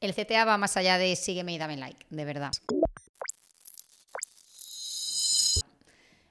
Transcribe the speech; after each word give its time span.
El 0.00 0.14
CTA 0.14 0.46
va 0.46 0.56
más 0.56 0.78
allá 0.78 0.96
de 0.96 1.14
sígueme 1.14 1.52
y 1.52 1.58
dame 1.58 1.76
like, 1.76 2.06
de 2.08 2.24
verdad. 2.24 2.52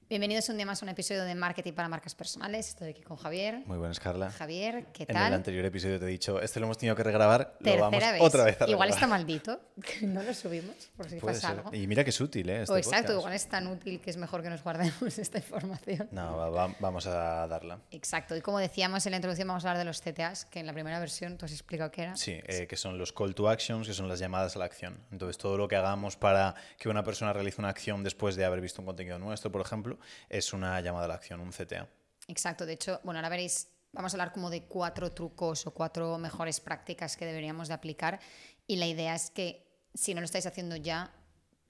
Bienvenidos 0.09 0.50
un 0.50 0.58
día 0.58 0.66
más 0.66 0.81
a 0.81 0.86
un 0.86 0.89
episodio 0.89 1.23
de 1.23 1.36
Marketing 1.36 1.73
para 1.73 1.88
Marcas 1.88 2.15
Personales. 2.15 2.67
Estoy 2.70 2.89
aquí 2.89 3.04
con 3.04 3.15
Javier. 3.15 3.62
Muy 3.67 3.78
buenas, 3.78 3.99
Carla. 3.99 4.31
Javier, 4.31 4.88
¿qué 4.92 5.04
En 5.04 5.13
tal? 5.13 5.28
el 5.28 5.33
anterior 5.35 5.63
episodio 5.65 5.99
te 5.99 6.05
he 6.05 6.08
dicho, 6.08 6.42
este 6.42 6.60
lo 6.60 6.65
hemos 6.65 6.79
tenido 6.79 6.96
que 6.96 7.04
regrabar, 7.04 7.54
lo 7.60 7.63
Tercera 7.65 7.81
vamos 7.83 7.99
vez. 8.13 8.22
otra 8.24 8.44
vez 8.44 8.60
a 8.60 8.67
Igual 8.67 8.90
está 8.90 9.01
regrabar. 9.01 9.19
maldito, 9.19 9.62
que 9.99 10.08
no 10.08 10.24
lo 10.24 10.33
subimos, 10.33 10.74
por 10.97 11.08
si 11.08 11.17
Puede 11.17 11.35
pasa 11.35 11.49
ser. 11.49 11.58
algo. 11.60 11.76
Y 11.76 11.85
mira 11.85 12.03
que 12.03 12.10
es 12.10 12.19
útil, 12.19 12.49
¿eh? 12.49 12.63
Este 12.63 12.74
o 12.74 12.78
exacto, 12.78 13.01
podcast. 13.03 13.19
igual 13.19 13.33
es 13.35 13.47
tan 13.49 13.67
útil 13.67 14.01
que 14.01 14.10
es 14.10 14.17
mejor 14.17 14.42
que 14.42 14.49
nos 14.49 14.63
guardemos 14.63 14.99
esta 15.19 15.37
información. 15.37 16.09
No, 16.12 16.38
va- 16.38 16.49
va- 16.49 16.76
vamos 16.80 17.05
a 17.05 17.45
darla. 17.45 17.77
Exacto, 17.91 18.35
y 18.35 18.41
como 18.41 18.57
decíamos 18.57 19.05
en 19.05 19.12
la 19.12 19.17
introducción, 19.17 19.48
vamos 19.48 19.63
a 19.66 19.70
hablar 19.70 19.77
de 19.77 19.85
los 19.85 20.02
CTAs, 20.02 20.45
que 20.45 20.59
en 20.59 20.66
la 20.66 20.73
primera 20.73 20.99
versión 20.99 21.38
tú 21.38 21.45
has 21.45 21.52
explicado 21.52 21.91
qué 21.91 22.02
era. 22.02 22.16
Sí, 22.16 22.39
eh, 22.48 22.66
que 22.66 22.77
son 22.77 22.98
los 22.98 23.13
call 23.13 23.35
to 23.35 23.48
actions, 23.48 23.85
que 23.88 23.94
son 23.94 24.07
las 24.07 24.17
llamadas 24.17 24.55
a 24.55 24.59
la 24.59 24.66
acción. 24.66 24.98
Entonces, 25.12 25.38
todo 25.38 25.55
lo 25.55 25.67
que 25.67 25.76
hagamos 25.76 26.17
para 26.17 26.55
que 26.80 26.89
una 26.89 27.03
persona 27.03 27.31
realice 27.31 27.62
una 27.62 27.70
acción 27.70 28.03
después 28.03 28.35
de 28.35 28.44
haber 28.45 28.59
visto 28.59 28.81
un 28.81 28.88
contenido 28.88 29.20
nuestro, 29.20 29.52
por 29.52 29.62
ejemplo, 29.62 29.98
es 30.27 30.53
una 30.53 30.80
llamada 30.81 31.05
a 31.05 31.08
la 31.09 31.16
acción, 31.16 31.39
un 31.39 31.52
CTA. 31.52 31.88
Exacto, 32.27 32.66
de 32.66 32.73
hecho, 32.73 32.99
bueno, 33.03 33.20
ahora 33.20 33.30
veréis, 33.30 33.70
vamos 33.91 34.13
a 34.13 34.16
hablar 34.16 34.31
como 34.31 34.49
de 34.49 34.63
cuatro 34.63 35.12
trucos 35.12 35.66
o 35.66 35.73
cuatro 35.73 36.17
mejores 36.17 36.59
prácticas 36.59 37.17
que 37.17 37.26
deberíamos 37.26 37.67
de 37.67 37.73
aplicar 37.73 38.20
y 38.67 38.76
la 38.76 38.85
idea 38.85 39.16
es 39.16 39.31
que 39.31 39.67
si 39.93 40.13
no 40.13 40.21
lo 40.21 40.26
estáis 40.26 40.45
haciendo 40.45 40.76
ya, 40.76 41.12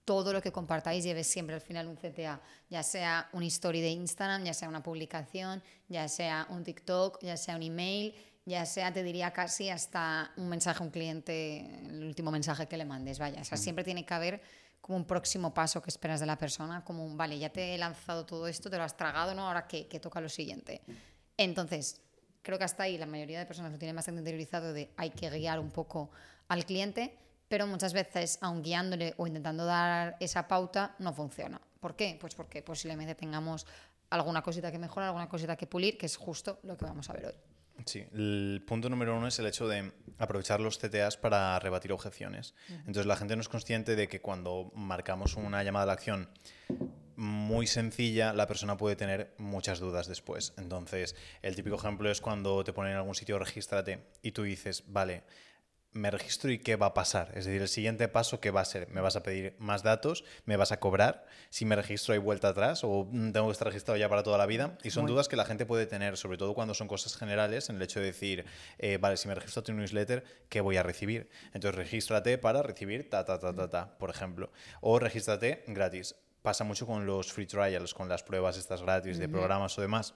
todo 0.03 0.33
lo 0.33 0.41
que 0.41 0.51
compartáis 0.51 1.03
lleve 1.03 1.23
siempre 1.23 1.55
al 1.55 1.61
final 1.61 1.87
un 1.87 1.95
CTA, 1.95 2.41
ya 2.69 2.83
sea 2.83 3.29
un 3.31 3.43
story 3.43 3.79
de 3.79 3.89
Instagram, 3.91 4.43
ya 4.43 4.53
sea 4.53 4.67
una 4.67 4.81
publicación, 4.81 5.61
ya 5.87 6.07
sea 6.07 6.47
un 6.49 6.63
TikTok, 6.63 7.19
ya 7.21 7.37
sea 7.37 7.55
un 7.55 7.61
email, 7.61 8.15
ya 8.43 8.65
sea, 8.65 8.91
te 8.91 9.03
diría 9.03 9.31
casi 9.31 9.69
hasta 9.69 10.31
un 10.35 10.49
mensaje 10.49 10.81
a 10.81 10.85
un 10.85 10.89
cliente, 10.89 11.59
el 11.85 12.03
último 12.03 12.31
mensaje 12.31 12.67
que 12.67 12.75
le 12.75 12.85
mandes, 12.85 13.19
vaya, 13.19 13.41
o 13.41 13.43
sea, 13.43 13.57
siempre 13.57 13.83
tiene 13.83 14.03
que 14.05 14.13
haber 14.13 14.41
como 14.81 14.97
un 14.97 15.05
próximo 15.05 15.53
paso 15.53 15.81
que 15.81 15.89
esperas 15.89 16.19
de 16.19 16.25
la 16.25 16.37
persona, 16.37 16.83
como 16.83 17.05
un, 17.05 17.17
vale, 17.17 17.37
ya 17.37 17.49
te 17.49 17.75
he 17.75 17.77
lanzado 17.77 18.25
todo 18.25 18.47
esto, 18.47 18.69
te 18.69 18.77
lo 18.77 18.83
has 18.83 18.97
tragado, 18.97 19.33
¿no? 19.33 19.47
Ahora 19.47 19.67
qué, 19.67 19.87
¿Qué 19.87 19.99
toca 19.99 20.21
lo 20.21 20.29
siguiente. 20.29 20.81
Entonces, 21.37 22.01
creo 22.41 22.57
que 22.57 22.63
hasta 22.63 22.83
ahí 22.83 22.97
la 22.97 23.05
mayoría 23.05 23.39
de 23.39 23.45
personas 23.45 23.71
lo 23.71 23.77
tienen 23.77 23.95
bastante 23.95 24.19
interiorizado 24.19 24.73
de 24.73 24.91
hay 24.97 25.11
que 25.11 25.29
guiar 25.29 25.59
un 25.59 25.71
poco 25.71 26.09
al 26.47 26.65
cliente, 26.65 27.17
pero 27.47 27.65
muchas 27.67 27.93
veces, 27.93 28.37
aun 28.41 28.61
guiándole 28.61 29.13
o 29.17 29.27
intentando 29.27 29.65
dar 29.65 30.17
esa 30.19 30.47
pauta, 30.47 30.95
no 30.99 31.13
funciona. 31.13 31.59
¿Por 31.79 31.95
qué? 31.95 32.17
Pues 32.19 32.35
porque 32.35 32.61
posiblemente 32.61 33.15
tengamos 33.15 33.65
alguna 34.09 34.41
cosita 34.41 34.71
que 34.71 34.79
mejorar, 34.79 35.09
alguna 35.09 35.29
cosita 35.29 35.55
que 35.55 35.67
pulir, 35.67 35.97
que 35.97 36.05
es 36.05 36.17
justo 36.17 36.59
lo 36.63 36.77
que 36.77 36.85
vamos 36.85 37.09
a 37.09 37.13
ver 37.13 37.25
hoy. 37.27 37.48
Sí, 37.85 38.05
el 38.13 38.63
punto 38.67 38.89
número 38.89 39.17
uno 39.17 39.27
es 39.27 39.39
el 39.39 39.47
hecho 39.47 39.67
de 39.67 39.91
aprovechar 40.17 40.59
los 40.59 40.77
CTAs 40.77 41.17
para 41.17 41.57
rebatir 41.59 41.91
objeciones. 41.91 42.53
Entonces 42.69 43.05
la 43.05 43.15
gente 43.15 43.35
no 43.35 43.41
es 43.41 43.49
consciente 43.49 43.95
de 43.95 44.07
que 44.07 44.21
cuando 44.21 44.71
marcamos 44.75 45.35
una 45.35 45.63
llamada 45.63 45.83
a 45.83 45.87
la 45.87 45.93
acción 45.93 46.29
muy 47.15 47.67
sencilla, 47.67 48.31
la 48.31 48.47
persona 48.47 48.77
puede 48.77 48.95
tener 48.95 49.33
muchas 49.37 49.79
dudas 49.79 50.07
después. 50.07 50.53
Entonces, 50.57 51.15
el 51.41 51.53
típico 51.53 51.75
ejemplo 51.75 52.09
es 52.09 52.21
cuando 52.21 52.63
te 52.63 52.71
ponen 52.71 52.93
en 52.93 52.97
algún 52.97 53.15
sitio 53.15 53.37
regístrate 53.37 53.99
y 54.21 54.31
tú 54.31 54.43
dices, 54.43 54.85
vale, 54.87 55.23
me 55.91 56.11
registro 56.11 56.51
y 56.51 56.59
qué 56.59 56.75
va 56.75 56.87
a 56.87 56.93
pasar. 56.93 57.31
Es 57.35 57.45
decir, 57.45 57.61
el 57.61 57.67
siguiente 57.67 58.07
paso, 58.07 58.39
¿qué 58.39 58.51
va 58.51 58.61
a 58.61 58.65
ser? 58.65 58.87
¿Me 58.89 59.01
vas 59.01 59.15
a 59.15 59.23
pedir 59.23 59.55
más 59.59 59.81
datos? 59.83 60.23
¿Me 60.45 60.55
vas 60.55 60.71
a 60.71 60.79
cobrar? 60.79 61.25
Si 61.49 61.65
me 61.65 61.75
registro 61.75 62.13
hay 62.13 62.19
vuelta 62.19 62.49
atrás 62.49 62.81
o 62.83 63.09
tengo 63.11 63.47
que 63.47 63.51
estar 63.53 63.67
registrado 63.67 63.97
ya 63.97 64.07
para 64.07 64.21
toda 64.23 64.37
la 64.37 64.45
vida. 64.45 64.77
Y 64.83 64.91
son 64.91 65.03
Muy- 65.03 65.13
dudas 65.13 65.27
que 65.27 65.35
la 65.35 65.45
gente 65.45 65.65
puede 65.65 65.87
tener, 65.87 66.15
sobre 66.17 66.37
todo 66.37 66.53
cuando 66.53 66.73
son 66.73 66.87
cosas 66.87 67.15
generales, 67.17 67.69
en 67.69 67.77
el 67.77 67.81
hecho 67.81 67.99
de 67.99 68.07
decir, 68.07 68.45
eh, 68.77 68.97
vale, 68.99 69.17
si 69.17 69.27
me 69.27 69.35
registro 69.35 69.61
a 69.61 69.63
tu 69.63 69.73
newsletter, 69.73 70.23
¿qué 70.47 70.61
voy 70.61 70.77
a 70.77 70.83
recibir? 70.83 71.29
Entonces, 71.53 71.75
regístrate 71.75 72.37
para 72.37 72.61
recibir 72.61 73.09
ta, 73.09 73.25
ta, 73.25 73.39
ta, 73.39 73.53
ta, 73.55 73.69
ta, 73.69 73.97
por 73.97 74.09
ejemplo. 74.11 74.51
O 74.81 74.99
regístrate 74.99 75.63
gratis. 75.67 76.15
Pasa 76.41 76.63
mucho 76.63 76.85
con 76.85 77.05
los 77.05 77.33
free 77.33 77.47
trials, 77.47 77.93
con 77.93 78.07
las 78.07 78.23
pruebas 78.23 78.57
estas 78.57 78.81
gratis 78.81 79.17
de 79.17 79.27
programas 79.27 79.77
o 79.77 79.81
demás 79.81 80.13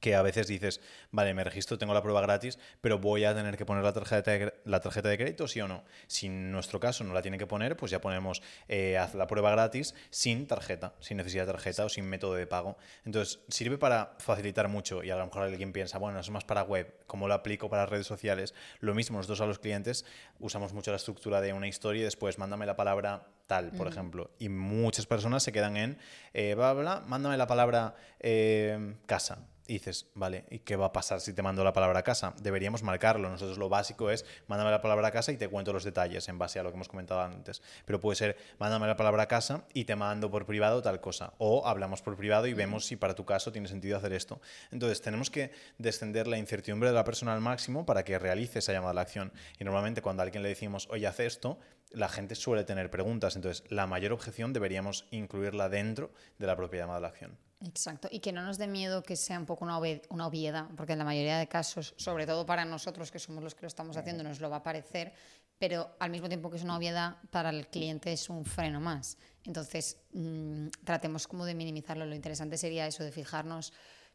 que 0.00 0.14
a 0.14 0.22
veces 0.22 0.46
dices, 0.46 0.80
vale, 1.10 1.34
me 1.34 1.44
registro, 1.44 1.78
tengo 1.78 1.94
la 1.94 2.02
prueba 2.02 2.20
gratis, 2.20 2.58
pero 2.80 2.98
voy 2.98 3.24
a 3.24 3.34
tener 3.34 3.56
que 3.56 3.64
poner 3.64 3.84
la 3.84 3.92
tarjeta 3.92 4.30
de, 4.32 4.54
la 4.64 4.80
tarjeta 4.80 5.08
de 5.08 5.16
crédito, 5.16 5.48
sí 5.48 5.60
o 5.60 5.68
no. 5.68 5.84
Si 6.06 6.26
en 6.26 6.52
nuestro 6.52 6.80
caso 6.80 7.04
no 7.04 7.14
la 7.14 7.22
tiene 7.22 7.38
que 7.38 7.46
poner, 7.46 7.76
pues 7.76 7.90
ya 7.90 8.00
ponemos, 8.00 8.42
eh, 8.68 8.98
haz 8.98 9.14
la 9.14 9.26
prueba 9.26 9.50
gratis 9.50 9.94
sin 10.10 10.46
tarjeta, 10.46 10.94
sin 11.00 11.16
necesidad 11.16 11.46
de 11.46 11.52
tarjeta 11.52 11.84
o 11.84 11.88
sin 11.88 12.04
método 12.06 12.34
de 12.34 12.46
pago. 12.46 12.76
Entonces, 13.04 13.40
sirve 13.48 13.78
para 13.78 14.16
facilitar 14.18 14.68
mucho 14.68 15.02
y 15.02 15.10
a 15.10 15.16
lo 15.16 15.24
mejor 15.26 15.44
alguien 15.44 15.72
piensa, 15.72 15.98
bueno, 15.98 16.18
eso 16.18 16.28
es 16.28 16.32
más 16.32 16.44
para 16.44 16.62
web, 16.62 16.94
¿cómo 17.06 17.28
lo 17.28 17.34
aplico 17.34 17.70
para 17.70 17.86
redes 17.86 18.06
sociales? 18.06 18.54
Lo 18.80 18.94
mismo, 18.94 19.16
nosotros 19.18 19.40
a 19.40 19.46
los 19.46 19.58
clientes 19.58 20.04
usamos 20.38 20.72
mucho 20.72 20.90
la 20.90 20.96
estructura 20.98 21.40
de 21.40 21.52
una 21.52 21.68
historia 21.68 22.02
y 22.02 22.04
después 22.04 22.38
mándame 22.38 22.66
la 22.66 22.76
palabra 22.76 23.26
tal, 23.46 23.70
por 23.72 23.86
ejemplo. 23.86 24.30
Y 24.38 24.48
muchas 24.48 25.06
personas 25.06 25.42
se 25.42 25.52
quedan 25.52 25.76
en, 25.76 25.98
eh, 26.32 26.54
bla, 26.54 26.72
bla, 26.72 26.82
bla, 26.82 27.00
mándame 27.06 27.36
la 27.36 27.46
palabra 27.46 27.94
eh, 28.20 28.96
casa. 29.06 29.46
Y 29.66 29.74
dices, 29.74 30.08
vale, 30.14 30.44
¿y 30.50 30.58
qué 30.58 30.76
va 30.76 30.86
a 30.86 30.92
pasar 30.92 31.22
si 31.22 31.32
te 31.32 31.40
mando 31.40 31.64
la 31.64 31.72
palabra 31.72 32.02
casa? 32.02 32.34
Deberíamos 32.42 32.82
marcarlo. 32.82 33.30
Nosotros 33.30 33.56
lo 33.56 33.70
básico 33.70 34.10
es, 34.10 34.26
mándame 34.46 34.70
la 34.70 34.82
palabra 34.82 35.10
casa 35.10 35.32
y 35.32 35.38
te 35.38 35.48
cuento 35.48 35.72
los 35.72 35.84
detalles 35.84 36.28
en 36.28 36.38
base 36.38 36.58
a 36.58 36.62
lo 36.62 36.70
que 36.70 36.74
hemos 36.74 36.88
comentado 36.88 37.22
antes. 37.22 37.62
Pero 37.86 37.98
puede 37.98 38.16
ser, 38.16 38.36
mándame 38.58 38.86
la 38.86 38.96
palabra 38.96 39.26
casa 39.26 39.64
y 39.72 39.86
te 39.86 39.96
mando 39.96 40.30
por 40.30 40.44
privado 40.44 40.82
tal 40.82 41.00
cosa. 41.00 41.32
O 41.38 41.66
hablamos 41.66 42.02
por 42.02 42.14
privado 42.14 42.46
y 42.46 42.52
vemos 42.52 42.84
si 42.84 42.96
para 42.96 43.14
tu 43.14 43.24
caso 43.24 43.52
tiene 43.52 43.66
sentido 43.68 43.96
hacer 43.96 44.12
esto. 44.12 44.38
Entonces, 44.70 45.00
tenemos 45.00 45.30
que 45.30 45.50
descender 45.78 46.26
la 46.26 46.36
incertidumbre 46.36 46.90
de 46.90 46.94
la 46.94 47.04
persona 47.04 47.32
al 47.32 47.40
máximo 47.40 47.86
para 47.86 48.04
que 48.04 48.18
realice 48.18 48.58
esa 48.58 48.72
llamada 48.72 48.90
a 48.90 48.94
la 48.94 49.00
acción. 49.00 49.32
Y 49.58 49.64
normalmente 49.64 50.02
cuando 50.02 50.22
a 50.22 50.24
alguien 50.24 50.42
le 50.42 50.50
decimos, 50.50 50.88
oye, 50.90 51.06
haz 51.06 51.20
esto, 51.20 51.58
la 51.90 52.10
gente 52.10 52.34
suele 52.34 52.64
tener 52.64 52.90
preguntas. 52.90 53.34
Entonces, 53.34 53.64
la 53.70 53.86
mayor 53.86 54.12
objeción 54.12 54.52
deberíamos 54.52 55.06
incluirla 55.10 55.70
dentro 55.70 56.12
de 56.38 56.46
la 56.46 56.54
propia 56.54 56.80
llamada 56.80 56.98
a 56.98 57.00
la 57.00 57.08
acción. 57.08 57.38
Exacto, 57.60 58.08
y 58.10 58.20
que 58.20 58.32
no 58.32 58.42
nos 58.42 58.58
dé 58.58 58.66
miedo 58.66 59.02
que 59.02 59.16
sea 59.16 59.38
un 59.38 59.46
poco 59.46 59.64
una, 59.64 59.78
una 60.10 60.26
obviedad, 60.26 60.68
porque 60.76 60.92
en 60.92 60.98
la 60.98 61.04
mayoría 61.04 61.38
de 61.38 61.48
casos, 61.48 61.94
sobre 61.96 62.26
todo 62.26 62.44
para 62.44 62.64
nosotros 62.64 63.10
que 63.10 63.18
somos 63.18 63.42
los 63.42 63.54
que 63.54 63.62
lo 63.62 63.68
estamos 63.68 63.96
haciendo, 63.96 64.22
nos 64.22 64.40
lo 64.40 64.50
va 64.50 64.56
a 64.56 64.62
parecer, 64.62 65.14
pero 65.58 65.96
al 65.98 66.10
mismo 66.10 66.28
tiempo 66.28 66.50
que 66.50 66.56
es 66.56 66.64
una 66.64 66.76
obviedad, 66.76 67.16
para 67.30 67.50
el 67.50 67.68
cliente 67.68 68.12
es 68.12 68.28
un 68.28 68.44
freno 68.44 68.80
más. 68.80 69.16
Entonces, 69.44 69.98
mm, 70.12 70.68
tratemos 70.84 71.26
como 71.26 71.44
de 71.44 71.54
minimizarlo. 71.54 72.04
Lo 72.06 72.14
interesante 72.14 72.58
sería 72.58 72.86
eso, 72.86 73.04
de 73.04 73.12
fijarnos, 73.12 73.72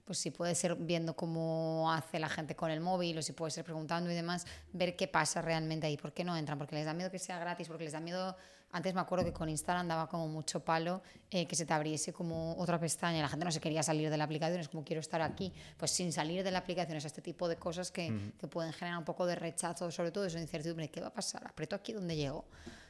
pues 0.10 0.18
si 0.18 0.32
puede 0.32 0.56
ser 0.56 0.74
viendo 0.74 1.16
cómo 1.16 1.92
hace 1.94 2.18
la 2.18 2.30
gente 2.30 2.56
con 2.56 2.72
el 2.72 2.82
móvil 2.82 3.20
o 3.20 3.22
si 3.22 3.32
puede 3.34 3.52
ser 3.52 3.64
preguntando 3.64 4.10
y 4.10 4.16
demás, 4.16 4.48
ver 4.74 4.96
qué 4.96 5.08
pasa 5.08 5.40
realmente 5.40 5.86
ahí, 5.86 5.98
por 5.98 6.14
qué 6.14 6.24
no 6.24 6.36
entran, 6.36 6.58
porque 6.58 6.74
les 6.74 6.86
da 6.86 6.96
miedo 6.96 7.12
que 7.12 7.20
sea 7.20 7.38
gratis, 7.38 7.68
porque 7.68 7.84
les 7.84 7.94
da 7.94 8.00
miedo 8.00 8.36
antes 8.72 8.96
me 8.96 9.02
acuerdo 9.02 9.24
que 9.24 9.32
con 9.32 9.50
Instagram 9.50 9.88
daba 9.88 10.10
como 10.10 10.28
mucho 10.28 10.66
palo 10.66 11.04
eh, 11.30 11.46
que 11.46 11.56
se 11.56 11.68
te 11.68 11.74
abriese 11.74 12.12
como 12.12 12.58
otra 12.58 12.80
pestaña 12.80 13.22
la 13.22 13.30
gente 13.30 13.46
no 13.46 13.52
se 13.52 13.60
quería 13.60 13.84
salir 13.84 14.10
de 14.10 14.18
la 14.18 14.24
aplicación, 14.24 14.60
es 14.60 14.70
como 14.70 14.84
quiero 14.84 15.00
estar 15.00 15.22
aquí, 15.22 15.54
pues 15.78 15.92
sin 15.92 16.12
salir 16.12 16.44
de 16.44 16.50
la 16.50 16.58
aplicación, 16.58 16.98
es 16.98 17.06
este 17.06 17.22
tipo 17.22 17.48
de 17.48 17.58
cosas 17.58 17.92
que, 17.92 18.34
que 18.40 18.48
pueden 18.48 18.74
generar 18.74 18.98
un 18.98 19.06
poco 19.06 19.28
de 19.28 19.36
rechazo, 19.36 19.92
sobre 19.92 20.10
todo 20.10 20.26
eso 20.26 20.38
de 20.38 20.42
incertidumbre, 20.42 20.90
¿qué 20.90 21.02
va 21.02 21.10
a 21.10 21.14
pasar? 21.14 21.46
¿Aprieto 21.46 21.76
aquí 21.76 21.94
donde 21.94 22.16
llego? 22.16 22.46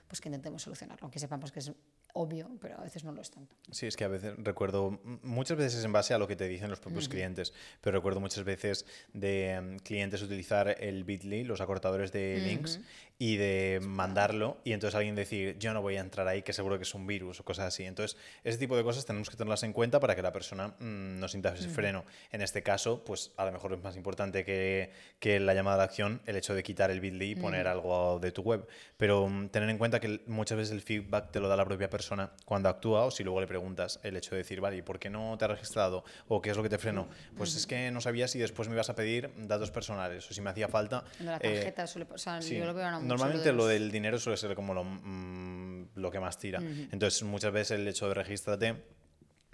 Pues 0.08 0.22
que 0.22 0.30
intentemos 0.30 0.62
solucionarlo, 0.62 1.04
aunque 1.04 1.20
sepamos 1.20 1.52
que 1.52 1.60
es 1.60 1.70
obvio, 2.14 2.50
pero 2.62 2.78
a 2.80 2.84
veces 2.84 3.04
no 3.04 3.12
lo 3.12 3.22
es 3.22 3.32
tanto. 3.32 3.56
Sí, 3.72 3.88
es 3.88 3.96
que 3.96 4.04
a 4.04 4.08
veces 4.08 4.34
recuerdo, 4.38 5.00
muchas 5.24 5.58
veces 5.58 5.84
en 5.84 5.92
base 5.92 6.14
a 6.14 6.18
lo 6.18 6.28
que 6.28 6.36
te 6.36 6.48
dicen 6.48 6.70
los 6.70 6.80
propios 6.80 7.08
clientes, 7.10 7.54
pero 7.82 7.98
recuerdo 7.98 8.20
muchas 8.20 8.44
veces 8.44 8.86
de 9.14 9.52
em, 9.52 9.80
clientes 9.80 10.22
utilizar 10.22 10.76
el 10.80 11.04
Bitly, 11.04 11.44
los 11.44 11.62
acortadores 11.62 12.12
de 12.12 12.40
links, 12.40 12.80
y 13.22 13.36
de 13.36 13.82
mandarlo, 13.84 14.58
y 14.64 14.72
entonces 14.72 14.96
alguien 14.96 15.14
decir, 15.14 15.58
yo 15.60 15.74
no 15.74 15.82
voy 15.82 15.98
a 15.98 16.00
entrar 16.00 16.26
ahí, 16.30 16.42
que 16.42 16.54
seguro 16.54 16.78
que 16.78 16.84
es 16.84 16.94
un 16.94 17.06
virus 17.06 17.42
o 17.42 17.44
cosas 17.44 17.68
así. 17.68 17.84
Entonces, 17.84 18.18
ese 18.46 18.58
tipo 18.58 18.78
de 18.78 18.84
cosas 18.84 19.06
tenemos 19.06 19.30
que 19.30 19.36
tenerlas 19.36 19.64
en 19.64 19.74
cuenta 19.74 20.00
para 20.00 20.16
que 20.16 20.22
la 20.22 20.32
persona 20.32 20.70
mm, 20.80 21.20
no 21.20 21.28
sienta 21.28 21.54
ese 21.54 21.68
freno. 21.68 22.06
En 22.32 22.42
este 22.42 22.64
caso, 22.64 23.04
pues 23.04 23.32
a 23.36 23.44
lo 23.44 23.52
mejor 23.52 23.74
es 23.74 23.84
más 23.84 23.98
importante 23.98 24.46
que, 24.46 24.94
que 25.20 25.42
la 25.42 25.54
llamada 25.54 25.76
la 25.78 25.84
acción 25.84 26.22
el 26.28 26.38
hecho 26.38 26.54
de 26.54 26.64
quitar 26.64 26.92
el 26.92 27.02
Bitly 27.02 27.32
y 27.32 27.36
poner 27.36 27.68
algo 27.68 28.20
de 28.20 28.32
tu 28.32 28.42
web. 28.42 28.66
Pero 28.96 29.28
mm, 29.28 29.50
tener 29.50 29.70
en 29.70 29.78
cuenta 29.78 30.00
que 30.00 30.22
muchas 30.26 30.58
veces 30.58 30.74
el 30.74 30.82
feedback 30.82 31.32
te 31.32 31.42
lo 31.42 31.50
da 31.50 31.58
la 31.58 31.66
propia 31.66 31.90
persona 31.90 31.99
cuando 32.46 32.70
actúa 32.70 33.06
o 33.06 33.12
si 33.12 33.24
luego 33.24 33.42
le 33.42 33.48
preguntas 33.48 34.00
el 34.04 34.16
hecho 34.18 34.32
de 34.32 34.38
decir, 34.38 34.62
vale, 34.62 34.78
¿y 34.78 34.82
por 34.82 35.00
qué 35.00 35.10
no 35.10 35.38
te 35.38 35.46
has 35.46 35.52
registrado? 35.52 36.04
¿O 36.28 36.42
qué 36.42 36.52
es 36.52 36.58
lo 36.58 36.64
que 36.64 36.70
te 36.70 36.78
frenó? 36.78 37.08
Pues 37.38 37.56
es 37.56 37.68
que 37.68 37.92
no 37.92 38.02
sabía 38.02 38.28
si 38.28 38.40
después 38.40 38.68
me 38.68 38.76
ibas 38.76 38.90
a 38.90 38.96
pedir 38.96 39.32
datos 39.38 39.72
personales 39.72 40.30
o 40.30 40.34
si 40.34 40.42
me 40.42 40.50
hacía 40.50 40.68
falta... 40.68 41.04
Lo 41.20 41.36
eh, 41.42 41.74
suele 41.86 42.06
pasar, 42.06 42.44
Sí. 42.44 42.58
yo 42.58 42.66
lo 42.66 42.74
veo 42.74 42.86
ahora 42.86 43.00
mucho, 43.00 43.08
Normalmente 43.08 43.52
lo, 43.52 43.66
del 43.66 43.92
dinero 43.92 44.20
suele 44.20 44.38
ser 44.38 44.56
como 44.56 44.74
lo, 44.74 44.84
mm, 44.84 45.90
lo 45.96 46.12
que 46.12 46.20
más 46.20 46.38
tira. 46.38 46.60
Entonces, 46.60 47.24
muchas 47.24 47.52
veces 47.52 47.80
el 47.80 47.88
hecho 47.88 48.08
de 48.08 48.14
regístrate 48.14 48.84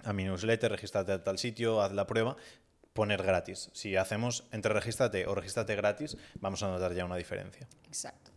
a 0.04 0.12
mi 0.12 0.24
newsletter, 0.24 0.70
regístrate 0.70 1.12
a 1.12 1.24
tal 1.24 1.38
sitio, 1.38 1.82
haz 1.82 1.92
la 1.92 2.06
prueba, 2.06 2.36
poner 2.92 3.22
gratis. 3.22 3.70
Si 3.72 3.96
hacemos 3.96 4.44
entre 4.52 4.72
regístrate 4.72 5.26
o 5.26 5.34
regístrate 5.34 5.76
gratis, 5.76 6.16
vamos 6.40 6.62
a 6.62 6.68
notar 6.68 6.94
ya 6.94 7.04
una 7.04 7.16
diferencia. 7.16 7.68
Exacto. 7.86 8.35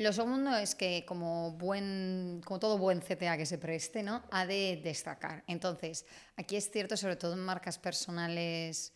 Lo 0.00 0.14
segundo 0.14 0.56
es 0.56 0.74
que 0.74 1.04
como 1.04 1.52
buen, 1.58 2.40
como 2.46 2.58
todo 2.58 2.78
buen 2.78 3.00
CTA 3.00 3.36
que 3.36 3.44
se 3.44 3.58
preste, 3.58 4.02
¿no? 4.02 4.22
Ha 4.30 4.46
de 4.46 4.80
destacar. 4.82 5.44
Entonces, 5.46 6.06
aquí 6.38 6.56
es 6.56 6.70
cierto, 6.70 6.96
sobre 6.96 7.16
todo 7.16 7.34
en 7.34 7.40
marcas 7.40 7.78
personales, 7.78 8.94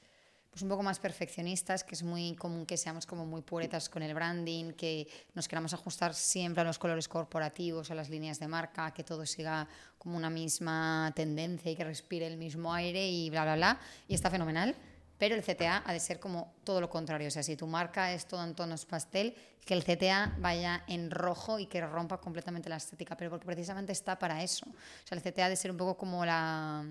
pues 0.48 0.62
un 0.62 0.70
poco 0.70 0.82
más 0.82 0.98
perfeccionistas, 0.98 1.84
que 1.84 1.94
es 1.94 2.02
muy 2.02 2.34
común 2.36 2.64
que 2.64 2.78
seamos 2.78 3.04
como 3.04 3.26
muy 3.26 3.42
puretas 3.42 3.90
con 3.90 4.02
el 4.02 4.14
branding, 4.14 4.72
que 4.72 5.06
nos 5.34 5.46
queramos 5.46 5.74
ajustar 5.74 6.14
siempre 6.14 6.62
a 6.62 6.64
los 6.64 6.78
colores 6.78 7.06
corporativos, 7.06 7.90
a 7.90 7.94
las 7.94 8.08
líneas 8.08 8.40
de 8.40 8.48
marca, 8.48 8.94
que 8.94 9.04
todo 9.04 9.26
siga 9.26 9.68
como 9.98 10.16
una 10.16 10.30
misma 10.30 11.12
tendencia 11.14 11.70
y 11.70 11.76
que 11.76 11.84
respire 11.84 12.26
el 12.26 12.38
mismo 12.38 12.72
aire 12.72 13.06
y 13.06 13.28
bla, 13.28 13.42
bla, 13.42 13.56
bla. 13.56 13.80
Y 14.08 14.14
está 14.14 14.30
fenomenal. 14.30 14.74
Pero 15.18 15.34
el 15.34 15.42
CTA 15.42 15.82
ha 15.86 15.92
de 15.92 16.00
ser 16.00 16.18
como 16.18 16.54
todo 16.64 16.80
lo 16.80 16.90
contrario. 16.90 17.28
O 17.28 17.30
sea, 17.30 17.42
si 17.42 17.56
tu 17.56 17.66
marca 17.66 18.12
es 18.12 18.26
todo 18.26 18.42
en 18.44 18.54
tonos 18.54 18.84
pastel, 18.84 19.34
que 19.64 19.74
el 19.74 19.84
CTA 19.84 20.36
vaya 20.38 20.84
en 20.88 21.10
rojo 21.10 21.58
y 21.58 21.66
que 21.66 21.80
rompa 21.80 22.18
completamente 22.18 22.68
la 22.68 22.76
estética. 22.76 23.16
Pero 23.16 23.30
porque 23.30 23.46
precisamente 23.46 23.92
está 23.92 24.18
para 24.18 24.42
eso. 24.42 24.66
O 24.66 25.06
sea, 25.06 25.16
el 25.16 25.22
CTA 25.22 25.46
ha 25.46 25.48
de 25.48 25.56
ser 25.56 25.70
un 25.70 25.76
poco 25.76 25.96
como 25.96 26.24
la 26.24 26.84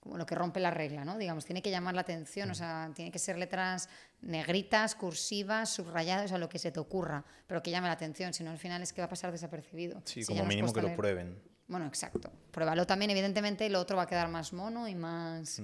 como 0.00 0.16
lo 0.16 0.26
que 0.26 0.34
rompe 0.34 0.60
la 0.60 0.70
regla, 0.70 1.04
¿no? 1.04 1.18
Digamos, 1.18 1.44
tiene 1.44 1.60
que 1.60 1.70
llamar 1.70 1.94
la 1.94 2.02
atención, 2.02 2.50
o 2.50 2.54
sea, 2.54 2.90
tiene 2.94 3.10
que 3.10 3.18
ser 3.18 3.36
letras 3.36 3.88
negritas, 4.20 4.94
cursivas, 4.94 5.70
subrayadas, 5.70 6.26
o 6.26 6.28
sea, 6.28 6.38
lo 6.38 6.48
que 6.48 6.58
se 6.58 6.70
te 6.70 6.78
ocurra, 6.78 7.24
pero 7.46 7.62
que 7.62 7.70
llame 7.70 7.88
la 7.88 7.94
atención, 7.94 8.32
si 8.32 8.44
no 8.44 8.50
al 8.50 8.58
final 8.58 8.80
es 8.80 8.92
que 8.92 9.00
va 9.00 9.06
a 9.06 9.08
pasar 9.08 9.32
desapercibido. 9.32 10.00
Sí, 10.04 10.22
Si 10.22 10.32
como 10.32 10.46
mínimo 10.46 10.72
que 10.72 10.82
lo 10.82 10.94
prueben. 10.94 11.42
Bueno, 11.66 11.86
exacto. 11.86 12.32
Pruébalo 12.50 12.86
también, 12.86 13.10
evidentemente, 13.10 13.68
lo 13.68 13.80
otro 13.80 13.96
va 13.96 14.04
a 14.04 14.06
quedar 14.06 14.28
más 14.28 14.52
mono 14.52 14.88
y 14.88 14.94
más 14.94 15.60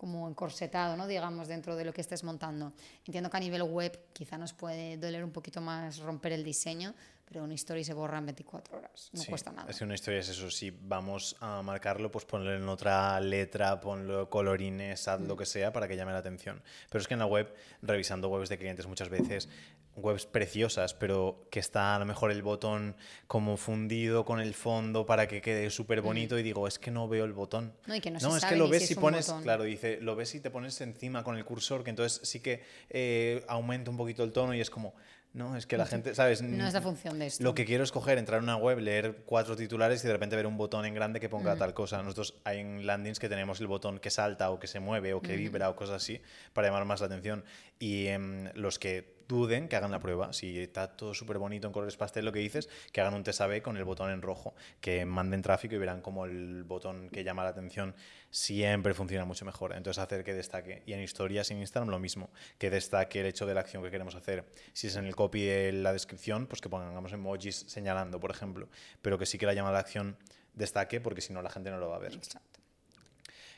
como 0.00 0.26
encorsetado, 0.26 0.96
¿no? 0.96 1.06
Digamos, 1.06 1.46
dentro 1.46 1.76
de 1.76 1.84
lo 1.84 1.92
que 1.92 2.00
estés 2.00 2.24
montando. 2.24 2.72
Entiendo 3.04 3.28
que 3.28 3.36
a 3.36 3.40
nivel 3.40 3.62
web 3.64 4.00
quizá 4.14 4.38
nos 4.38 4.54
puede 4.54 4.96
doler 4.96 5.22
un 5.22 5.30
poquito 5.30 5.60
más 5.60 5.98
romper 5.98 6.32
el 6.32 6.42
diseño, 6.42 6.94
pero 7.26 7.44
una 7.44 7.52
historia 7.52 7.84
se 7.84 7.92
borra 7.92 8.16
en 8.16 8.24
24 8.24 8.78
horas, 8.78 9.10
no 9.12 9.20
Sí, 9.20 9.28
cuesta 9.28 9.52
nada. 9.52 9.70
Es 9.70 9.76
que 9.76 9.84
una 9.84 9.92
historia 9.94 10.20
es 10.20 10.30
eso. 10.30 10.50
Si 10.50 10.70
vamos 10.70 11.36
a 11.40 11.60
marcarlo, 11.62 12.10
pues 12.10 12.24
ponlo 12.24 12.50
en 12.56 12.66
otra 12.66 13.20
letra, 13.20 13.78
ponlo 13.78 14.30
colorines, 14.30 15.06
haz 15.06 15.20
Mm. 15.20 15.26
lo 15.28 15.36
que 15.36 15.44
sea 15.44 15.70
para 15.70 15.86
que 15.86 15.96
llame 15.96 16.12
la 16.12 16.18
atención. 16.18 16.62
Pero 16.88 17.02
es 17.02 17.06
que 17.06 17.12
en 17.12 17.20
la 17.20 17.26
web, 17.26 17.54
revisando 17.82 18.30
webs 18.30 18.48
de 18.48 18.56
clientes 18.56 18.86
muchas 18.86 19.10
veces, 19.10 19.50
webs 19.96 20.24
preciosas, 20.26 20.94
pero 20.94 21.46
que 21.50 21.60
está 21.60 21.96
a 21.96 21.98
lo 21.98 22.06
mejor 22.06 22.30
el 22.30 22.42
botón 22.42 22.96
como 23.26 23.56
fundido 23.56 24.24
con 24.24 24.40
el 24.40 24.54
fondo 24.54 25.04
para 25.04 25.28
que 25.28 25.40
quede 25.42 25.70
súper 25.70 26.00
bonito 26.00 26.38
y 26.38 26.42
digo, 26.42 26.66
es 26.66 26.78
que 26.78 26.90
no 26.90 27.08
veo 27.08 27.24
el 27.24 27.32
botón. 27.32 27.72
No, 27.86 27.94
y 27.94 28.00
que 28.00 28.10
no 28.10 28.20
se 28.20 28.26
es 28.28 28.40
sabe 28.40 28.54
que 28.54 28.58
lo 28.58 28.68
ves 28.68 28.86
si 28.86 28.94
un 28.94 29.00
pones, 29.00 29.26
botón. 29.26 29.42
claro, 29.42 29.64
dice, 29.64 29.98
lo 30.00 30.16
ves 30.16 30.34
y 30.34 30.40
te 30.40 30.50
pones 30.50 30.80
encima 30.80 31.22
con 31.24 31.36
el 31.36 31.44
cursor, 31.44 31.84
que 31.84 31.90
entonces 31.90 32.26
sí 32.26 32.40
que 32.40 32.62
eh, 32.88 33.44
aumenta 33.48 33.90
un 33.90 33.96
poquito 33.96 34.24
el 34.24 34.32
tono 34.32 34.54
y 34.54 34.60
es 34.60 34.70
como, 34.70 34.94
no, 35.32 35.56
es 35.56 35.66
que 35.66 35.76
la 35.76 35.86
gente, 35.86 36.14
¿sabes? 36.14 36.42
No 36.42 36.66
es 36.66 36.74
la 36.74 36.82
función 36.82 37.18
de 37.18 37.26
esto. 37.26 37.44
Lo 37.44 37.54
que 37.54 37.64
quiero 37.64 37.84
es 37.84 37.92
coger, 37.92 38.18
entrar 38.18 38.40
a 38.40 38.42
una 38.42 38.56
web, 38.56 38.78
leer 38.78 39.22
cuatro 39.26 39.54
titulares 39.54 40.02
y 40.02 40.06
de 40.08 40.12
repente 40.12 40.34
ver 40.34 40.46
un 40.46 40.56
botón 40.56 40.84
en 40.86 40.94
grande 40.94 41.20
que 41.20 41.28
ponga 41.28 41.54
tal 41.56 41.72
cosa. 41.72 42.02
Nosotros 42.02 42.34
hay 42.42 42.58
en 42.58 42.84
landings 42.84 43.20
que 43.20 43.28
tenemos 43.28 43.60
el 43.60 43.68
botón 43.68 44.00
que 44.00 44.10
salta 44.10 44.50
o 44.50 44.58
que 44.58 44.66
se 44.66 44.80
mueve 44.80 45.14
o 45.14 45.20
que 45.20 45.36
vibra 45.36 45.70
o 45.70 45.76
cosas 45.76 46.02
así 46.02 46.20
para 46.52 46.68
llamar 46.68 46.84
más 46.84 47.00
la 47.00 47.06
atención. 47.06 47.44
Y 47.78 48.08
em, 48.08 48.50
los 48.54 48.80
que 48.80 49.20
duden, 49.30 49.68
que 49.68 49.76
hagan 49.76 49.92
la 49.92 50.00
prueba. 50.00 50.32
Si 50.32 50.58
está 50.58 50.88
todo 50.88 51.14
súper 51.14 51.38
bonito 51.38 51.66
en 51.66 51.72
colores 51.72 51.96
pastel, 51.96 52.24
lo 52.24 52.32
que 52.32 52.40
dices, 52.40 52.68
que 52.92 53.00
hagan 53.00 53.14
un 53.14 53.22
test 53.22 53.40
A/B 53.40 53.62
con 53.62 53.76
el 53.76 53.84
botón 53.84 54.10
en 54.10 54.20
rojo, 54.20 54.54
que 54.80 55.04
manden 55.04 55.40
tráfico 55.40 55.76
y 55.76 55.78
verán 55.78 56.02
como 56.02 56.26
el 56.26 56.64
botón 56.64 57.08
que 57.10 57.24
llama 57.24 57.44
la 57.44 57.50
atención 57.50 57.94
siempre 58.30 58.92
funciona 58.92 59.24
mucho 59.24 59.44
mejor. 59.44 59.74
Entonces, 59.74 60.02
hacer 60.02 60.24
que 60.24 60.34
destaque. 60.34 60.82
Y 60.84 60.92
en 60.92 61.00
historias 61.00 61.50
en 61.50 61.58
Instagram 61.58 61.90
lo 61.90 61.98
mismo, 61.98 62.30
que 62.58 62.70
destaque 62.70 63.20
el 63.20 63.26
hecho 63.26 63.46
de 63.46 63.54
la 63.54 63.60
acción 63.60 63.82
que 63.82 63.90
queremos 63.90 64.14
hacer. 64.14 64.44
Si 64.72 64.88
es 64.88 64.96
en 64.96 65.06
el 65.06 65.16
copy 65.20 65.42
de 65.44 65.72
la 65.72 65.92
descripción, 65.92 66.46
pues 66.46 66.60
que 66.62 66.68
pongamos 66.70 67.12
emojis 67.12 67.64
señalando, 67.68 68.18
por 68.20 68.30
ejemplo. 68.30 68.68
Pero 69.02 69.18
que 69.18 69.26
sí 69.26 69.36
que 69.36 69.44
la 69.44 69.52
llamada 69.52 69.74
de 69.76 69.80
acción 69.80 70.16
destaque, 70.54 70.98
porque 71.00 71.20
si 71.20 71.32
no 71.34 71.42
la 71.42 71.50
gente 71.50 71.70
no 71.70 71.78
lo 71.78 71.90
va 71.90 71.96
a 71.96 71.98
ver. 71.98 72.14
Exacto. 72.14 72.58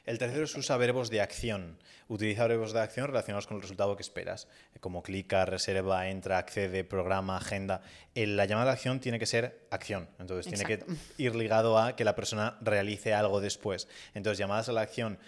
El 0.05 0.19
tercero 0.19 0.43
es 0.43 0.55
usa 0.56 0.76
verbos 0.76 1.11
de 1.11 1.20
acción. 1.20 1.79
Utiliza 2.09 2.49
verbos 2.49 2.73
de 2.73 2.81
acción 2.81 3.06
relacionados 3.06 3.47
con 3.47 3.56
el 3.56 3.62
resultado 3.62 3.94
que 3.94 4.03
esperas, 4.03 4.49
como 4.81 5.05
clica, 5.05 5.44
reserva, 5.47 6.09
entra, 6.09 6.38
accede, 6.38 6.82
programa, 6.82 7.37
agenda. 7.37 7.82
El- 8.17 8.37
la 8.37 8.44
llamada 8.47 8.67
de 8.67 8.73
acción 8.73 8.99
tiene 8.99 9.20
que 9.20 9.26
ser 9.26 9.65
acción. 9.70 10.08
Entonces 10.19 10.53
tiene 10.53 10.65
que 10.65 10.85
ir 11.23 11.37
ligado 11.37 11.79
a 11.79 11.94
que 11.94 12.05
la 12.05 12.17
persona 12.17 12.58
realice 12.61 13.15
algo 13.15 13.41
después. 13.41 13.87
Entonces, 14.15 14.38
llamadas 14.38 14.69
a 14.69 14.73
la 14.73 14.81
acción. 14.81 15.19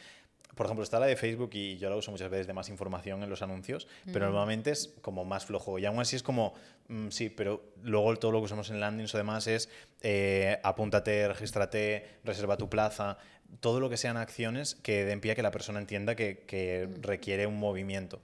Por 0.55 0.67
ejemplo, 0.67 0.85
está 0.85 1.01
la 1.01 1.07
de 1.07 1.17
Facebook 1.17 1.51
y 1.55 1.79
yo 1.79 1.91
la 1.91 1.97
uso 1.97 2.11
muchas 2.13 2.31
veces 2.31 2.47
de 2.47 2.53
más 2.53 2.69
información 2.69 3.23
en 3.23 3.31
los 3.31 3.43
anuncios, 3.43 3.89
pero 4.13 4.27
normalmente 4.27 4.71
es 4.71 4.95
como 5.01 5.25
más 5.25 5.47
flojo. 5.47 5.79
Y 5.81 5.85
aún 5.85 5.99
así 5.99 6.15
es 6.15 6.23
como, 6.23 6.55
mm, 6.89 7.09
sí, 7.09 7.29
pero 7.29 7.73
luego 7.83 8.15
todo 8.17 8.31
lo 8.31 8.39
que 8.39 8.45
usamos 8.45 8.71
en 8.71 8.79
landings 8.79 9.13
o 9.15 9.19
demás 9.19 9.49
es 9.49 9.69
eh, 10.01 10.61
apúntate, 10.63 11.27
regístrate, 11.27 12.07
reserva 12.23 12.57
tu 12.57 12.69
plaza, 12.69 13.19
todo 13.61 13.81
lo 13.81 13.91
que 13.91 13.97
sean 13.97 14.17
acciones 14.17 14.77
que 14.77 15.05
den 15.05 15.21
pie 15.21 15.33
a 15.33 15.35
que 15.35 15.43
la 15.43 15.51
persona 15.51 15.81
entienda 15.81 16.15
que, 16.15 16.45
que 16.47 16.89
requiere 17.01 17.47
un 17.47 17.59
movimiento. 17.59 18.21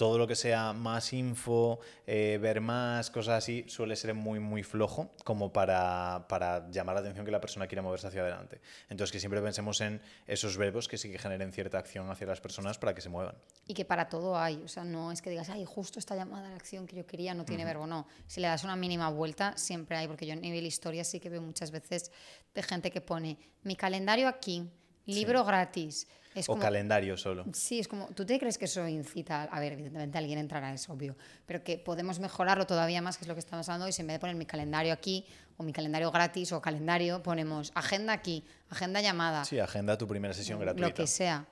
Todo 0.00 0.16
lo 0.16 0.26
que 0.26 0.34
sea 0.34 0.72
más 0.72 1.12
info, 1.12 1.78
eh, 2.06 2.38
ver 2.40 2.62
más, 2.62 3.10
cosas 3.10 3.36
así, 3.36 3.66
suele 3.68 3.96
ser 3.96 4.14
muy, 4.14 4.40
muy 4.40 4.62
flojo 4.62 5.10
como 5.24 5.52
para, 5.52 6.24
para 6.26 6.70
llamar 6.70 6.94
la 6.94 7.02
atención 7.02 7.26
que 7.26 7.30
la 7.30 7.42
persona 7.42 7.66
quiera 7.66 7.82
moverse 7.82 8.06
hacia 8.06 8.22
adelante. 8.22 8.62
Entonces, 8.88 9.12
que 9.12 9.20
siempre 9.20 9.42
pensemos 9.42 9.78
en 9.82 10.00
esos 10.26 10.56
verbos 10.56 10.88
que 10.88 10.96
sí 10.96 11.10
que 11.10 11.18
generen 11.18 11.52
cierta 11.52 11.76
acción 11.76 12.08
hacia 12.08 12.26
las 12.26 12.40
personas 12.40 12.78
para 12.78 12.94
que 12.94 13.02
se 13.02 13.10
muevan. 13.10 13.34
Y 13.66 13.74
que 13.74 13.84
para 13.84 14.08
todo 14.08 14.38
hay, 14.38 14.62
o 14.64 14.68
sea, 14.68 14.84
no 14.84 15.12
es 15.12 15.20
que 15.20 15.28
digas, 15.28 15.50
ay, 15.50 15.66
justo 15.66 15.98
esta 15.98 16.16
llamada 16.16 16.46
a 16.46 16.50
la 16.52 16.56
acción 16.56 16.86
que 16.86 16.96
yo 16.96 17.06
quería 17.06 17.34
no 17.34 17.44
tiene 17.44 17.66
verbo, 17.66 17.86
no. 17.86 18.06
Si 18.26 18.40
le 18.40 18.48
das 18.48 18.64
una 18.64 18.76
mínima 18.76 19.10
vuelta, 19.10 19.54
siempre 19.58 19.98
hay, 19.98 20.08
porque 20.08 20.24
yo 20.24 20.32
en 20.32 20.40
nivel 20.40 20.64
historia 20.64 21.04
sí 21.04 21.20
que 21.20 21.28
veo 21.28 21.42
muchas 21.42 21.72
veces 21.72 22.10
de 22.54 22.62
gente 22.62 22.90
que 22.90 23.02
pone 23.02 23.36
mi 23.64 23.76
calendario 23.76 24.28
aquí, 24.28 24.66
libro 25.06 25.44
gratis. 25.44 26.06
Es 26.34 26.48
o 26.48 26.52
como, 26.52 26.62
calendario 26.62 27.16
solo. 27.16 27.44
Sí, 27.52 27.80
es 27.80 27.88
como, 27.88 28.06
¿tú 28.08 28.24
te 28.24 28.38
crees 28.38 28.56
que 28.56 28.66
eso 28.66 28.86
incita? 28.86 29.42
A 29.44 29.58
ver, 29.58 29.72
evidentemente 29.72 30.16
alguien 30.16 30.38
entrará, 30.38 30.72
es 30.72 30.88
obvio, 30.88 31.16
pero 31.44 31.64
que 31.64 31.76
podemos 31.76 32.20
mejorarlo 32.20 32.66
todavía 32.66 33.02
más, 33.02 33.18
que 33.18 33.24
es 33.24 33.28
lo 33.28 33.34
que 33.34 33.40
estamos 33.40 33.68
hablando 33.68 33.86
hoy, 33.86 33.92
si 33.92 34.02
en 34.02 34.06
vez 34.06 34.14
de 34.14 34.20
poner 34.20 34.36
mi 34.36 34.46
calendario 34.46 34.92
aquí, 34.92 35.26
o 35.56 35.64
mi 35.64 35.72
calendario 35.72 36.10
gratis, 36.12 36.52
o 36.52 36.62
calendario, 36.62 37.20
ponemos 37.22 37.72
agenda 37.74 38.12
aquí, 38.12 38.44
agenda 38.68 39.00
llamada, 39.00 39.44
Sí, 39.44 39.58
agenda 39.58 39.98
tu 39.98 40.06
primera 40.06 40.32
sesión 40.32 40.60
gratuita. 40.60 40.88
lo 40.88 40.94
que 40.94 41.06
sea. 41.08 41.46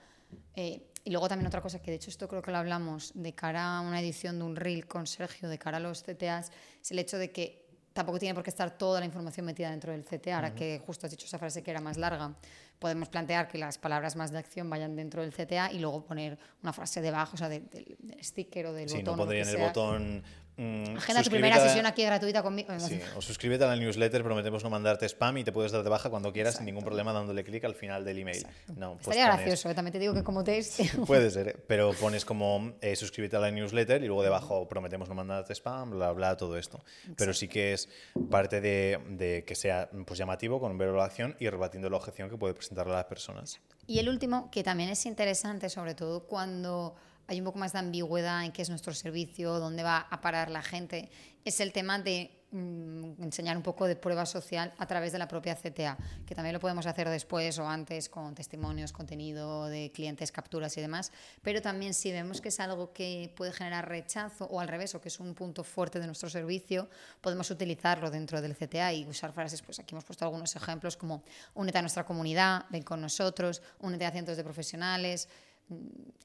Eh, 0.54 0.88
y 1.04 1.10
luego 1.10 1.28
también 1.28 1.46
otra 1.46 1.60
cosa 1.60 1.80
que 1.80 1.90
de 1.90 1.96
hecho 1.96 2.10
esto 2.10 2.28
creo 2.28 2.42
que 2.42 2.50
lo 2.50 2.58
hablamos 2.58 3.12
de 3.14 3.34
cara 3.34 3.78
a 3.78 3.80
una 3.80 4.00
edición 4.00 4.38
de 4.38 4.44
un 4.44 4.56
reel 4.56 4.86
con 4.86 5.06
Sergio, 5.06 5.48
de 5.48 5.58
cara 5.58 5.78
a 5.78 5.80
los 5.80 6.02
CTAs, 6.04 6.52
es 6.82 6.90
el 6.90 6.98
hecho 6.98 7.18
de 7.18 7.32
que 7.32 7.67
tampoco 7.98 8.18
tiene 8.20 8.32
por 8.34 8.44
qué 8.44 8.50
estar 8.50 8.70
toda 8.78 9.00
la 9.00 9.06
información 9.06 9.44
metida 9.44 9.70
dentro 9.70 9.90
del 9.92 10.04
CTA. 10.04 10.36
Ahora 10.36 10.54
que 10.54 10.80
justo 10.86 11.06
has 11.06 11.10
dicho 11.10 11.26
esa 11.26 11.36
frase 11.38 11.62
que 11.64 11.70
era 11.72 11.80
más 11.80 11.96
larga, 11.96 12.32
podemos 12.78 13.08
plantear 13.08 13.48
que 13.48 13.58
las 13.58 13.76
palabras 13.76 14.14
más 14.14 14.30
de 14.30 14.38
acción 14.38 14.70
vayan 14.70 14.94
dentro 14.94 15.20
del 15.22 15.32
CTA 15.34 15.72
y 15.72 15.80
luego 15.80 16.04
poner 16.04 16.38
una 16.62 16.72
frase 16.72 17.00
debajo, 17.00 17.32
o 17.34 17.36
sea, 17.36 17.48
de- 17.48 17.60
del, 17.60 17.96
del 17.98 18.22
sticker 18.24 18.66
o 18.66 18.72
del 18.72 18.88
Sí, 18.88 18.98
botón. 18.98 19.12
no 19.14 19.18
pondría 19.18 19.42
en 19.42 19.48
el 19.48 19.56
botón. 19.58 20.22
Mm, 20.58 20.96
Agenda 20.98 21.22
tu 21.22 21.30
primera 21.30 21.58
sesión 21.58 21.86
aquí 21.86 22.04
gratuita 22.04 22.42
conmigo. 22.42 22.68
Sí, 22.80 23.00
o 23.16 23.22
suscríbete 23.22 23.64
a 23.64 23.68
la 23.68 23.76
newsletter, 23.76 24.22
prometemos 24.22 24.62
no 24.62 24.68
mandarte 24.70 25.06
spam 25.08 25.38
y 25.38 25.44
te 25.44 25.52
puedes 25.52 25.72
dar 25.72 25.82
de 25.82 25.88
baja 25.88 26.10
cuando 26.10 26.32
quieras 26.32 26.56
sin 26.56 26.66
ningún 26.66 26.84
problema 26.84 27.12
dándole 27.12 27.42
clic 27.44 27.64
al 27.64 27.74
final 27.74 28.04
del 28.04 28.18
email. 28.18 28.46
No, 28.76 28.92
pues 28.94 29.06
Estaría 29.08 29.24
pones- 29.26 29.36
gracioso, 29.38 29.70
¿eh? 29.70 29.74
también 29.74 29.92
te 29.92 29.98
digo 29.98 30.12
que 30.12 30.22
como 30.22 30.44
test. 30.44 30.80
Puede 31.06 31.30
ser, 31.30 31.48
¿eh? 31.48 31.56
pero 31.66 31.92
pones 31.94 32.24
como 32.24 32.74
eh, 32.80 32.94
suscríbete 32.96 33.36
a 33.36 33.40
la 33.40 33.50
newsletter 33.50 34.02
y 34.02 34.06
luego 34.06 34.22
debajo 34.22 34.68
prometemos 34.68 35.08
no 35.08 35.14
mandarte 35.14 35.54
spam, 35.54 35.90
bla, 35.92 36.12
bla, 36.12 36.36
todo 36.36 36.58
esto. 36.58 36.84
Pero 37.16 37.32
sí 37.32 37.48
que 37.48 37.72
es 37.72 37.88
parte 38.30 38.60
de, 38.60 38.98
de 39.10 39.44
que 39.46 39.54
sea 39.54 39.88
pues, 40.04 40.18
llamativo 40.18 40.60
con 40.60 40.76
verbo 40.76 40.98
de 40.98 41.04
acción 41.04 41.36
y 41.38 41.48
rebatiendo 41.48 41.88
la 41.88 41.96
objeción 41.96 42.28
que 42.28 42.36
puede 42.36 42.54
presentar 42.54 42.88
a 42.88 42.92
las 42.92 43.04
personas. 43.04 43.60
Y 43.86 44.00
el 44.00 44.08
último, 44.10 44.50
que 44.50 44.62
también 44.62 44.90
es 44.90 45.06
interesante, 45.06 45.70
sobre 45.70 45.94
todo 45.94 46.24
cuando 46.26 46.94
hay 47.28 47.38
un 47.38 47.44
poco 47.44 47.58
más 47.58 47.74
de 47.74 47.78
ambigüedad 47.78 48.44
en 48.44 48.52
qué 48.52 48.62
es 48.62 48.70
nuestro 48.70 48.92
servicio, 48.94 49.60
dónde 49.60 49.82
va 49.82 50.08
a 50.10 50.20
parar 50.20 50.50
la 50.50 50.62
gente, 50.62 51.10
es 51.44 51.60
el 51.60 51.72
tema 51.72 51.98
de 51.98 52.30
mm, 52.52 53.22
enseñar 53.22 53.54
un 53.54 53.62
poco 53.62 53.86
de 53.86 53.96
prueba 53.96 54.24
social 54.24 54.72
a 54.78 54.86
través 54.86 55.12
de 55.12 55.18
la 55.18 55.28
propia 55.28 55.54
CTA, 55.54 55.98
que 56.26 56.34
también 56.34 56.54
lo 56.54 56.60
podemos 56.60 56.86
hacer 56.86 57.06
después 57.10 57.58
o 57.58 57.68
antes 57.68 58.08
con 58.08 58.34
testimonios, 58.34 58.92
contenido 58.92 59.66
de 59.66 59.92
clientes, 59.92 60.32
capturas 60.32 60.74
y 60.78 60.80
demás, 60.80 61.12
pero 61.42 61.60
también 61.60 61.92
si 61.92 62.10
vemos 62.12 62.40
que 62.40 62.48
es 62.48 62.60
algo 62.60 62.94
que 62.94 63.30
puede 63.36 63.52
generar 63.52 63.86
rechazo 63.86 64.46
o 64.46 64.58
al 64.58 64.68
revés, 64.68 64.94
o 64.94 65.00
que 65.00 65.08
es 65.08 65.20
un 65.20 65.34
punto 65.34 65.64
fuerte 65.64 66.00
de 66.00 66.06
nuestro 66.06 66.30
servicio, 66.30 66.88
podemos 67.20 67.50
utilizarlo 67.50 68.10
dentro 68.10 68.40
del 68.40 68.56
CTA 68.56 68.94
y 68.94 69.06
usar 69.06 69.32
frases, 69.32 69.60
pues 69.60 69.78
aquí 69.78 69.94
hemos 69.94 70.04
puesto 70.04 70.24
algunos 70.24 70.56
ejemplos 70.56 70.96
como 70.96 71.22
únete 71.54 71.76
a 71.76 71.82
nuestra 71.82 72.06
comunidad, 72.06 72.64
ven 72.70 72.84
con 72.84 73.02
nosotros, 73.02 73.60
únete 73.80 74.06
a 74.06 74.10
cientos 74.10 74.38
de 74.38 74.44
profesionales, 74.44 75.28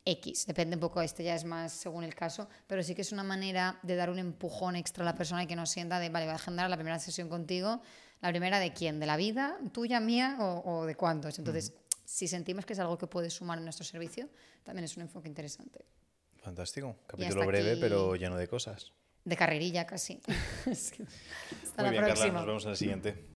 X, 0.05 0.45
depende 0.45 0.75
un 0.75 0.79
poco, 0.79 1.01
este 1.01 1.23
ya 1.23 1.35
es 1.35 1.45
más 1.45 1.71
según 1.71 2.03
el 2.03 2.13
caso, 2.15 2.49
pero 2.67 2.83
sí 2.83 2.93
que 2.95 3.01
es 3.01 3.11
una 3.11 3.23
manera 3.23 3.79
de 3.83 3.95
dar 3.95 4.09
un 4.09 4.19
empujón 4.19 4.75
extra 4.75 5.03
a 5.03 5.05
la 5.05 5.15
persona 5.15 5.43
y 5.43 5.47
que 5.47 5.55
no 5.55 5.65
sienta 5.65 5.99
de, 5.99 6.09
vale, 6.09 6.25
voy 6.25 6.33
a 6.33 6.35
agendar 6.35 6.69
la 6.69 6.75
primera 6.75 6.99
sesión 6.99 7.29
contigo, 7.29 7.81
la 8.21 8.29
primera 8.29 8.59
de 8.59 8.73
quién, 8.73 8.99
de 8.99 9.05
la 9.05 9.17
vida, 9.17 9.57
tuya, 9.71 9.99
mía 9.99 10.37
o, 10.39 10.61
o 10.65 10.85
de 10.85 10.95
cuántos. 10.95 11.39
Entonces, 11.39 11.73
si 12.05 12.27
sentimos 12.27 12.65
que 12.65 12.73
es 12.73 12.79
algo 12.79 12.97
que 12.97 13.07
puede 13.07 13.29
sumar 13.29 13.57
en 13.57 13.63
nuestro 13.63 13.85
servicio, 13.85 14.29
también 14.63 14.85
es 14.85 14.95
un 14.97 15.03
enfoque 15.03 15.27
interesante. 15.27 15.85
Fantástico. 16.41 16.97
Capítulo 17.07 17.45
breve, 17.45 17.77
pero 17.77 18.15
lleno 18.15 18.35
de 18.35 18.47
cosas. 18.47 18.91
De 19.23 19.37
carrerilla 19.37 19.87
casi. 19.87 20.19
Hasta 20.69 20.97
Muy 20.97 21.05
la 21.77 21.89
bien, 21.91 22.01
Carla, 22.01 22.13
próxima. 22.15 22.33
nos 22.39 22.45
vemos 22.45 22.63
en 22.65 22.71
el 22.71 22.77
siguiente. 22.77 23.25